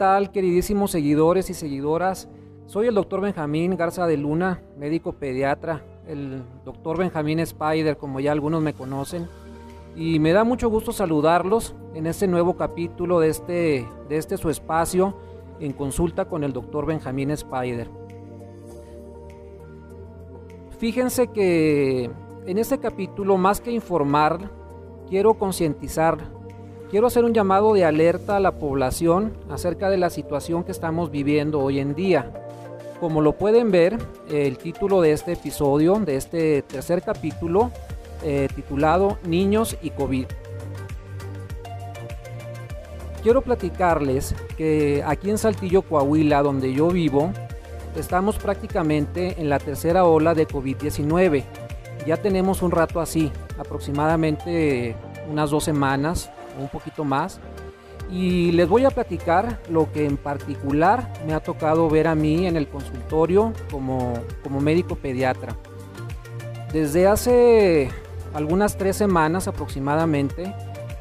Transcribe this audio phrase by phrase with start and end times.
[0.00, 2.26] tal, queridísimos seguidores y seguidoras?
[2.64, 8.32] Soy el doctor Benjamín Garza de Luna, médico pediatra, el doctor Benjamín Spider, como ya
[8.32, 9.28] algunos me conocen.
[9.94, 14.48] Y me da mucho gusto saludarlos en este nuevo capítulo de este, de este su
[14.48, 15.18] espacio
[15.60, 17.90] en consulta con el doctor Benjamín Spider.
[20.78, 22.10] Fíjense que
[22.46, 24.50] en este capítulo, más que informar,
[25.10, 26.39] quiero concientizar
[26.90, 31.12] Quiero hacer un llamado de alerta a la población acerca de la situación que estamos
[31.12, 32.32] viviendo hoy en día.
[32.98, 33.96] Como lo pueden ver,
[34.28, 37.70] el título de este episodio, de este tercer capítulo,
[38.24, 40.26] eh, titulado Niños y COVID.
[43.22, 47.30] Quiero platicarles que aquí en Saltillo, Coahuila, donde yo vivo,
[47.94, 51.44] estamos prácticamente en la tercera ola de COVID-19.
[52.04, 54.96] Ya tenemos un rato así, aproximadamente
[55.30, 57.40] unas dos semanas un poquito más.
[58.10, 62.46] Y les voy a platicar lo que en particular me ha tocado ver a mí
[62.46, 65.56] en el consultorio como, como médico pediatra.
[66.72, 67.90] Desde hace
[68.34, 70.52] algunas tres semanas aproximadamente,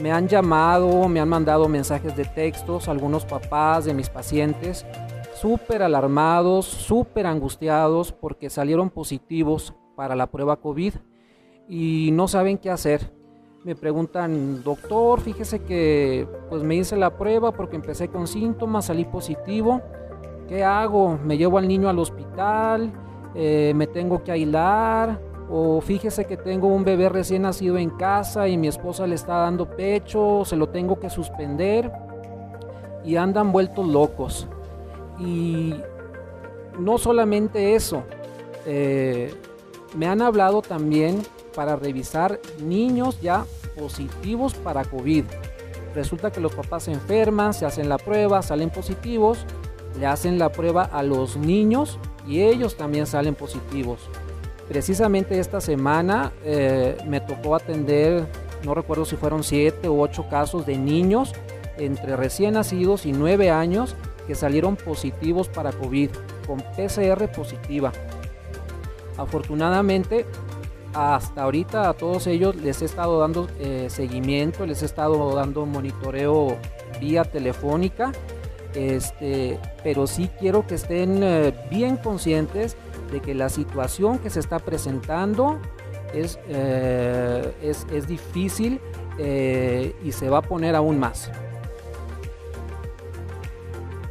[0.00, 4.84] me han llamado, me han mandado mensajes de textos, algunos papás de mis pacientes,
[5.34, 10.94] súper alarmados, súper angustiados porque salieron positivos para la prueba COVID
[11.68, 13.12] y no saben qué hacer
[13.64, 19.06] me preguntan, doctor, fíjese que pues me hice la prueba porque empecé con síntomas, salí
[19.06, 19.80] positivo.
[20.46, 21.18] ¿Qué hago?
[21.24, 22.92] ¿Me llevo al niño al hospital?
[23.34, 25.18] Eh, ¿Me tengo que aislar?
[25.50, 29.38] O fíjese que tengo un bebé recién nacido en casa y mi esposa le está
[29.38, 31.90] dando pecho, se lo tengo que suspender.
[33.02, 34.46] Y andan vueltos locos.
[35.18, 35.74] Y
[36.78, 38.02] no solamente eso,
[38.66, 39.32] eh,
[39.96, 41.22] me han hablado también
[41.54, 43.44] para revisar niños ya
[43.76, 45.24] positivos para COVID.
[45.94, 49.46] Resulta que los papás se enferman, se hacen la prueba, salen positivos,
[49.98, 54.00] le hacen la prueba a los niños y ellos también salen positivos.
[54.68, 58.26] Precisamente esta semana eh, me tocó atender,
[58.64, 61.32] no recuerdo si fueron siete u ocho casos de niños
[61.76, 63.94] entre recién nacidos y nueve años
[64.26, 66.10] que salieron positivos para COVID,
[66.46, 67.92] con PCR positiva.
[69.18, 70.26] Afortunadamente
[70.94, 75.66] hasta ahorita a todos ellos les he estado dando eh, seguimiento, les he estado dando
[75.66, 76.56] monitoreo
[77.00, 78.12] vía telefónica,
[78.74, 82.76] este, pero sí quiero que estén eh, bien conscientes
[83.10, 85.58] de que la situación que se está presentando
[86.12, 88.80] es, eh, es, es, difícil
[89.18, 91.30] y se va a poner aún más.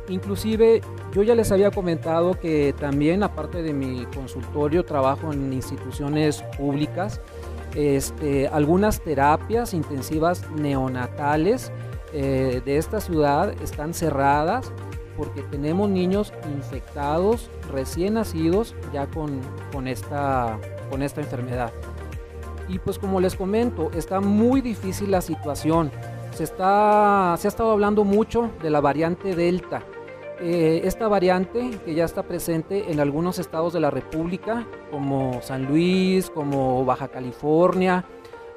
[0.10, 0.82] Inclusive
[1.14, 7.22] yo ya les había comentado que también, aparte de mi consultorio, trabajo en instituciones públicas.
[7.76, 11.72] Este, algunas terapias intensivas neonatales
[12.14, 14.72] eh, de esta ciudad están cerradas
[15.16, 19.40] porque tenemos niños infectados, recién nacidos, ya con,
[19.72, 20.58] con, esta,
[20.90, 21.72] con esta enfermedad.
[22.68, 25.92] Y pues como les comento, está muy difícil la situación.
[26.34, 29.84] Se, está, se ha estado hablando mucho de la variante Delta
[30.40, 35.66] eh, esta variante que ya está presente en algunos estados de la República, como San
[35.66, 38.06] Luis, como Baja California,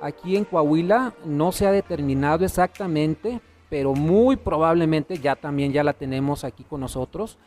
[0.01, 5.93] aquí en Coahuila no se ha determinado exactamente, pero muy probablemente ya también ya la
[5.93, 7.39] tenemos aquí con nosotros.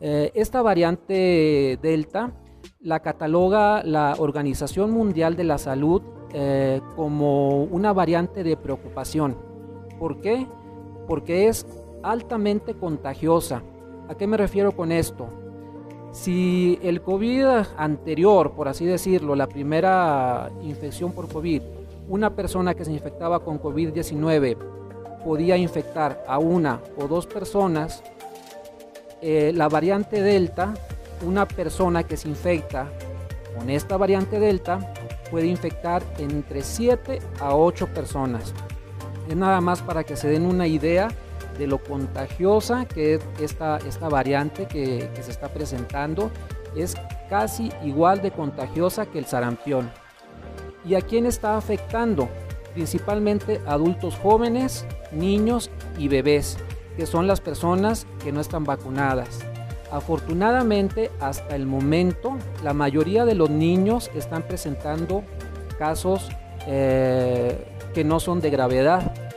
[0.00, 2.32] Eh, esta variante Delta
[2.80, 6.02] la cataloga la Organización Mundial de la Salud
[6.32, 9.36] eh, como una variante de preocupación.
[9.98, 10.46] ¿Por qué?
[11.06, 11.66] Porque es
[12.02, 13.62] altamente contagiosa.
[14.08, 15.28] ¿A qué me refiero con esto?
[16.12, 17.46] Si el COVID
[17.76, 21.62] anterior, por así decirlo, la primera infección por COVID,
[22.08, 24.56] una persona que se infectaba con COVID-19
[25.24, 28.02] podía infectar a una o dos personas,
[29.22, 30.74] eh, la variante Delta,
[31.24, 32.88] una persona que se infecta
[33.56, 34.92] con esta variante Delta
[35.30, 38.52] puede infectar entre 7 a 8 personas.
[39.28, 41.08] Es nada más para que se den una idea
[41.58, 46.30] de lo contagiosa que es esta, esta variante que, se está presentando.
[46.76, 46.94] Es
[47.28, 49.90] casi igual de contagiosa que el sarampión.
[50.84, 52.28] ¿Y a quién está afectando?
[52.74, 56.56] Principalmente adultos jóvenes, niños y bebés,
[56.96, 59.40] que son las personas que no están vacunadas.
[59.90, 65.24] Afortunadamente, hasta el momento, la mayoría de los niños están presentando
[65.78, 66.28] casos
[66.66, 67.56] eh,
[67.92, 69.29] que no son de gravedad.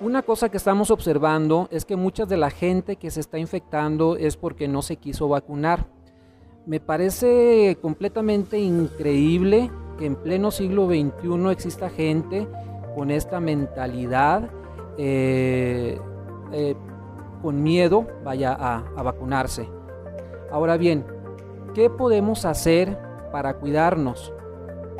[0.00, 4.16] Una cosa que estamos observando es que mucha de la gente que se está infectando
[4.16, 5.86] es porque no se quiso vacunar.
[6.66, 12.46] Me parece completamente increíble que en pleno siglo XXI exista gente
[12.94, 14.48] con esta mentalidad.
[14.98, 16.00] Eh,
[16.52, 16.76] eh,
[17.42, 19.68] con miedo vaya a vacunarse.
[20.52, 21.04] Ahora bien,
[21.74, 22.98] ¿qué podemos hacer
[23.32, 24.32] para cuidarnos?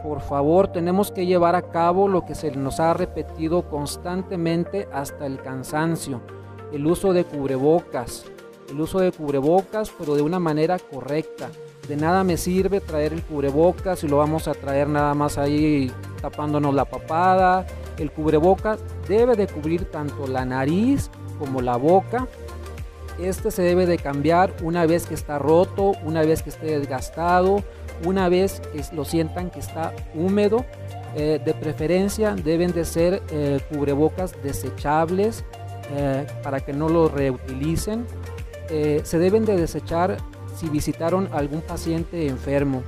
[0.03, 5.27] Por favor, tenemos que llevar a cabo lo que se nos ha repetido constantemente hasta
[5.27, 6.21] el cansancio,
[6.73, 8.25] el uso de cubrebocas,
[8.71, 11.49] el uso de cubrebocas, pero de una manera correcta.
[11.89, 15.91] De nada me sirve traer el cubrebocas y lo vamos a traer nada más ahí
[16.21, 17.67] tapándonos la papada.
[17.97, 18.79] El cubrebocas
[19.09, 22.29] debe de cubrir tanto la nariz como la boca.
[23.19, 27.65] Este se debe de cambiar una vez que está roto, una vez que esté desgastado,
[28.05, 30.65] una vez que lo sientan que está húmedo.
[31.17, 35.45] Eh, de preferencia deben de ser eh, cubrebocas desechables
[35.91, 38.07] eh, para que no lo reutilicen.
[38.69, 40.19] se deben de desechar
[40.55, 42.83] si visitaron algún paciente enfermo.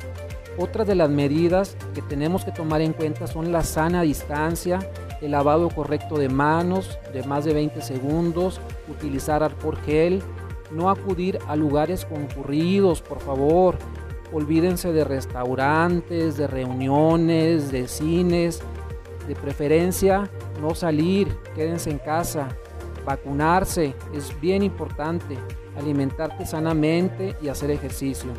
[0.58, 4.80] Otra de las medidas que tenemos que tomar en cuenta son la sana distancia,
[5.22, 10.22] el lavado correcto de manos de más de 20 segundos, utilizar alcohol gel,
[10.70, 13.76] no acudir a lugares concurridos, por favor.
[14.32, 18.60] Olvídense de restaurantes, de reuniones, de cines.
[19.26, 20.28] De preferencia,
[20.60, 22.48] no salir, quédense en casa.
[23.04, 25.38] Vacunarse es bien importante
[25.76, 28.30] alimentarte sanamente y hacer ejercicio.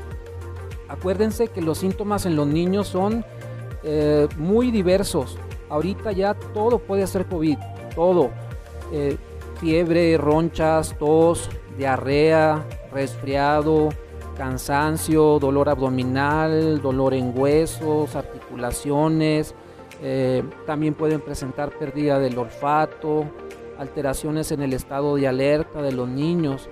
[0.87, 3.25] Acuérdense que los síntomas en los niños son
[3.83, 5.37] eh, muy diversos.
[5.69, 7.57] Ahorita ya todo puede ser COVID,
[7.95, 8.29] todo.
[8.91, 9.17] Eh,
[9.59, 13.89] fiebre, ronchas, tos, diarrea, resfriado,
[14.35, 19.55] cansancio, dolor abdominal, dolor en huesos, articulaciones.
[20.01, 23.25] Eh, también pueden presentar pérdida del olfato,
[23.77, 26.69] alteraciones en el estado de alerta de los niños.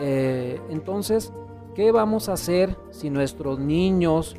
[0.00, 1.32] Eh, entonces,
[1.74, 4.36] ¿qué vamos a hacer si nuestros niños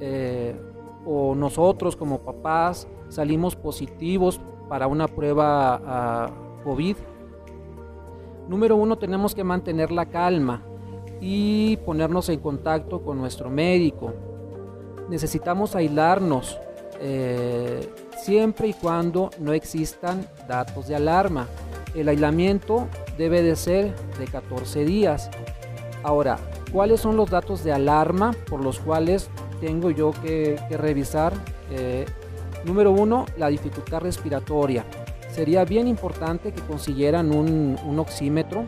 [0.00, 0.56] eh,
[1.04, 6.30] o nosotros como papás salimos positivos para una prueba a
[6.64, 6.96] COVID?
[8.48, 10.62] Número uno, tenemos que mantener la calma
[11.20, 14.12] y ponernos en contacto con nuestro médico.
[15.08, 16.58] Necesitamos aislarnos
[17.00, 17.88] eh,
[18.18, 21.46] siempre y cuando no existan datos de alarma.
[21.94, 22.86] El aislamiento
[23.16, 25.30] debe de ser de 14 días.
[26.02, 26.38] Ahora,
[26.72, 29.30] ¿cuáles son los datos de alarma por los cuales
[29.60, 31.32] tengo yo que, revisar?
[31.70, 32.06] Eh,
[32.64, 34.84] número uno, la dificultad respiratoria.
[35.30, 38.66] Sería bien importante que consiguieran un, oxímetro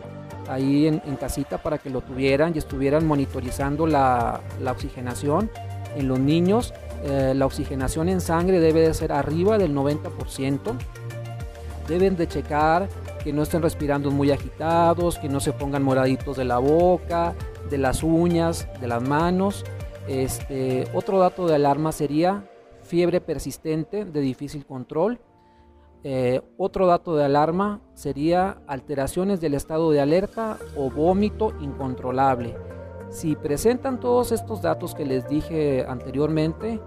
[0.51, 5.49] ahí en, casita para que lo tuvieran y estuvieran monitorizando la, oxigenación
[5.95, 6.73] en los niños.
[7.03, 10.59] Eh, la oxigenación en sangre debe de ser arriba del 90%.
[11.87, 12.87] Deben de checar
[13.23, 17.33] que no estén respirando muy agitados, que no se pongan moraditos de la boca,
[17.69, 19.63] de las uñas, de las manos.
[20.07, 22.43] Este, otro dato de alarma sería
[22.83, 25.19] fiebre persistente de difícil control.
[26.03, 32.55] Eh, otro dato de alarma sería alteraciones del estado de alerta o vómito incontrolable.
[33.09, 36.79] Si presentan todos estos datos que les dije anteriormente,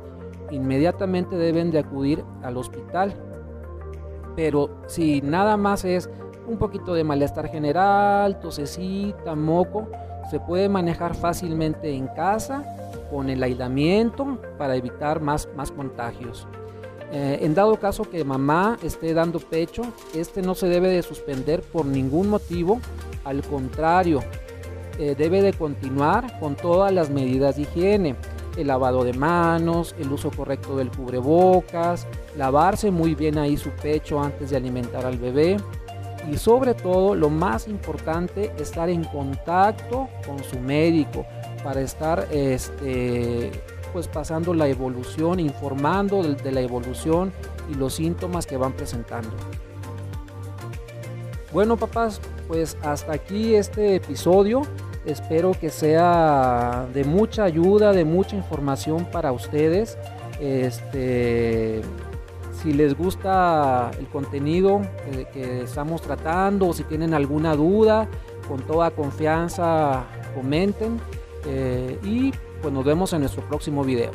[0.51, 3.15] inmediatamente deben de acudir al hospital.
[4.35, 6.11] Pero si nada más es
[6.49, 9.87] un poquito de malestar general, tosecita, moco,
[10.31, 12.65] se puede manejar fácilmente en casa
[13.11, 16.49] con el aislamiento para evitar más, más contagios.
[17.17, 19.83] Eh, en dado caso que mamá esté dando pecho,
[20.17, 22.81] este no se debe de suspender por ningún motivo,
[23.23, 24.21] al contrario,
[24.99, 28.17] eh, debe de continuar con todas las medidas de higiene,
[28.57, 34.21] el lavado de manos, el uso correcto del cubrebocas, lavarse muy bien ahí su pecho
[34.21, 35.57] antes de alimentar al bebé,
[36.29, 41.25] y sobre todo lo más importante estar en contacto con su médico
[41.63, 43.53] para estar este
[43.95, 47.33] pues pasando la evolución informando de, la evolución
[47.71, 49.31] y los síntomas que van presentando
[51.53, 54.63] bueno papás pues hasta aquí este episodio
[55.07, 59.97] espero que sea de mucha ayuda de mucha información para ustedes
[60.41, 61.83] este
[62.65, 64.81] si les gusta el contenido
[65.33, 68.09] que, estamos tratando o si tienen alguna duda,
[68.49, 70.99] con toda confianza comenten.
[71.47, 72.33] Eh, y
[72.65, 74.11] pues nos vemos en nuestro próximo video.